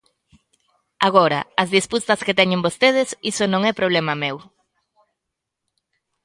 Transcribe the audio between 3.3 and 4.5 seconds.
iso non é problema meu.